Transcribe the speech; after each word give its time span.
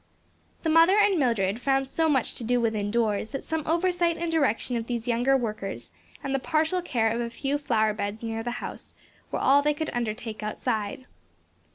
The 0.63 0.69
mother 0.71 0.97
and 0.97 1.19
Mildred 1.19 1.59
found 1.61 1.87
so 1.87 2.09
much 2.09 2.33
to 2.33 2.43
do 2.43 2.59
within 2.59 2.89
doors, 2.89 3.29
that 3.29 3.43
some 3.43 3.61
oversight 3.67 4.17
and 4.17 4.31
direction 4.31 4.75
of 4.75 4.87
these 4.87 5.07
younger 5.07 5.37
workers, 5.37 5.91
and 6.23 6.33
the 6.33 6.39
partial 6.39 6.81
care 6.81 7.11
of 7.13 7.21
a 7.21 7.29
few 7.29 7.59
flower 7.59 7.93
beds 7.93 8.23
near 8.23 8.41
the 8.41 8.49
house, 8.65 8.93
were 9.31 9.37
all 9.37 9.61
they 9.61 9.75
could 9.75 9.91
undertake 9.93 10.41
outside. 10.41 11.05